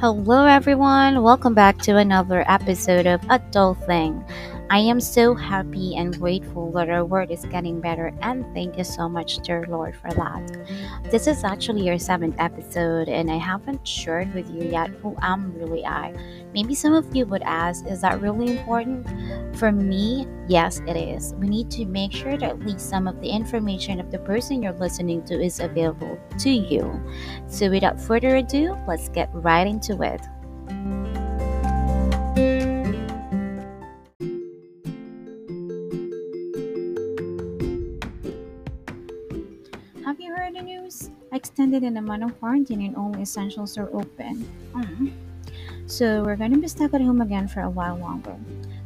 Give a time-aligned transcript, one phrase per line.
[0.00, 1.24] Hello, everyone.
[1.24, 4.24] Welcome back to another episode of Adult Thing.
[4.70, 8.84] I am so happy and grateful that our world is getting better, and thank you
[8.84, 10.68] so much, dear Lord, for that.
[11.10, 15.54] This is actually your seventh episode, and I haven't shared with you yet who I'm
[15.54, 16.12] really I.
[16.52, 19.56] Maybe some of you would ask, is that really important?
[19.56, 21.32] For me, yes, it is.
[21.38, 24.62] We need to make sure that at least some of the information of the person
[24.62, 27.02] you're listening to is available to you.
[27.46, 30.20] So, without further ado, let's get right into it.
[40.08, 41.10] Have you heard the news?
[41.32, 44.48] Extended in a month of quarantine and only essentials are open.
[44.72, 45.12] Mm.
[45.84, 48.34] So we're gonna be stuck at home again for a while longer.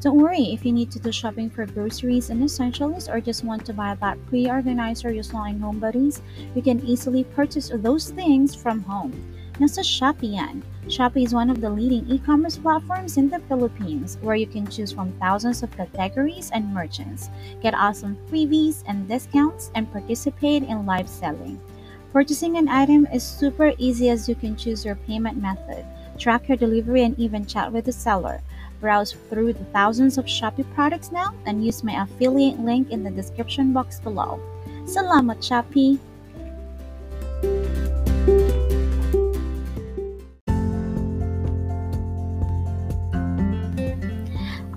[0.00, 3.66] Don't worry if you need to do shopping for groceries and essentials or just want
[3.66, 6.22] to buy that pre-organizer you saw in Home Buddies,
[6.54, 9.10] you can easily purchase those things from home.
[9.58, 10.62] Nasa Shopee yan.
[10.86, 14.92] Shopee is one of the leading e-commerce platforms in the Philippines where you can choose
[14.92, 17.28] from thousands of categories and merchants,
[17.60, 21.58] get awesome freebies and discounts, and participate in live selling.
[22.12, 25.84] Purchasing an item is super easy as you can choose your payment method,
[26.18, 28.40] track your delivery, and even chat with the seller.
[28.78, 33.10] Browse through the thousands of Shopee products now and use my affiliate link in the
[33.10, 34.38] description box below.
[34.86, 35.98] Salamat Shopee!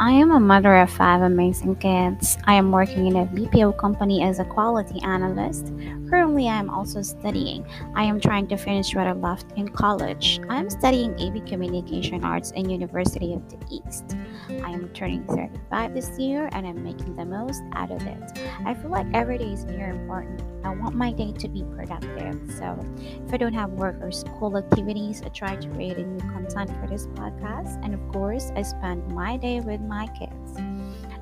[0.01, 2.35] I am a mother of five amazing kids.
[2.45, 5.67] I am working in a BPO company as a quality analyst.
[6.11, 7.65] Currently, I am also studying.
[7.95, 10.41] I am trying to finish what I left in college.
[10.49, 14.17] I am studying AV Communication Arts in University of the East.
[14.49, 18.39] I am turning 35 this year and I'm making the most out of it.
[18.65, 20.43] I feel like every day is very important.
[20.65, 22.41] I want my day to be productive.
[22.57, 22.77] So,
[23.25, 26.71] if I don't have work or school activities, I try to create a new content
[26.81, 27.81] for this podcast.
[27.85, 30.59] And of course, I spend my day with my kids.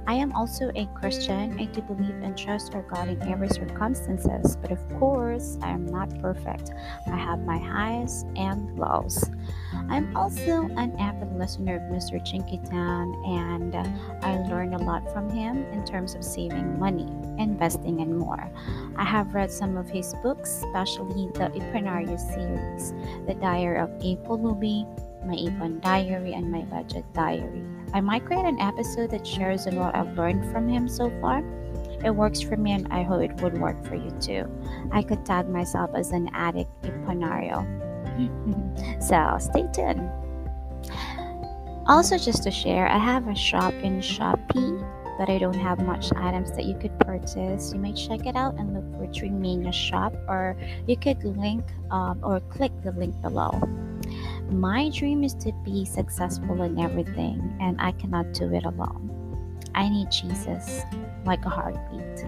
[0.09, 1.59] I am also a Christian.
[1.59, 5.85] I do believe and trust our God in every circumstances, but of course, I am
[5.85, 6.71] not perfect.
[7.05, 9.29] I have my highs and lows.
[9.87, 12.17] I'm also an avid listener of Mr.
[12.25, 13.85] Chinkee Tan, and uh,
[14.23, 18.49] I learned a lot from him in terms of saving money, investing, and more.
[18.95, 22.95] I have read some of his books, especially the Iponaryo series,
[23.27, 24.87] The Diary of a Pulubi,
[25.25, 27.63] My Ipon Diary, and My Budget Diary.
[27.93, 31.43] I might create an episode that shares on what I've learned from him so far.
[32.03, 34.45] It works for me and I hope it would work for you too.
[34.91, 37.65] I could tag myself as an addict Iponaryo.
[39.01, 40.09] so stay tuned.
[41.87, 46.13] Also, just to share, I have a shop in Shopee, but I don't have much
[46.15, 47.73] items that you could purchase.
[47.73, 50.55] You may check it out and look for Dreamania Shop, or
[50.87, 53.59] you could link um, or click the link below.
[54.51, 59.59] My dream is to be successful in everything, and I cannot do it alone.
[59.75, 60.81] I need Jesus
[61.23, 62.25] like a heartbeat.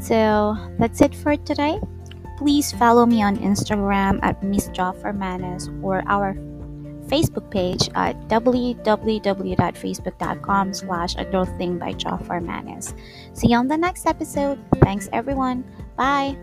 [0.00, 1.80] So that's it for today.
[2.36, 6.34] Please follow me on Instagram at Miss Joffermanes or our
[7.14, 12.92] Facebook page at www.facebook.com slash adult thing by Joffer Manes.
[13.34, 14.58] See you on the next episode.
[14.82, 15.64] Thanks everyone.
[15.96, 16.36] Bye.